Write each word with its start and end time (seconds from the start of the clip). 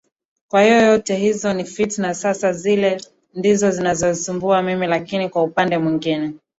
kwahiyo 0.47 0.79
zote 0.85 1.15
hizo 1.15 1.53
ni 1.53 1.65
fitna 1.65 2.13
Sasa 2.13 2.53
zile 2.53 3.01
ndizo 3.33 3.71
zinazonisumbua 3.71 4.61
mimi 4.61 4.87
Lakini 4.87 5.29
kwa 5.29 5.43
upande 5.43 5.77
mwingine 5.77 6.33